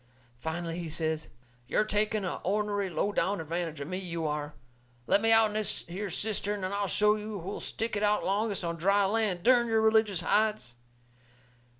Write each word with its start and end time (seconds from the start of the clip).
Finally 0.39 0.79
he 0.79 0.89
says: 0.89 1.27
"You're 1.67 1.83
taking 1.83 2.25
a 2.25 2.37
ornery, 2.37 2.89
low 2.89 3.11
down 3.11 3.39
advantage 3.39 3.79
o' 3.79 3.85
me, 3.85 3.99
you 3.99 4.25
are. 4.25 4.55
Let 5.05 5.21
me 5.21 5.31
out'n 5.31 5.53
this 5.53 5.85
here 5.85 6.09
cistern 6.09 6.63
and 6.63 6.73
I'll 6.73 6.87
show 6.87 7.15
you 7.15 7.41
who'll 7.41 7.59
stick 7.59 7.95
it 7.95 8.01
out 8.01 8.25
longest 8.25 8.63
on 8.63 8.77
dry 8.77 9.05
land, 9.05 9.43
dern 9.43 9.67
your 9.67 9.81
religious 9.83 10.21
hides!" 10.21 10.73